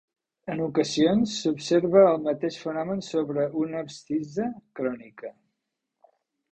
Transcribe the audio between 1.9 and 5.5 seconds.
el mateix fenomen sobre una abscissa crònica.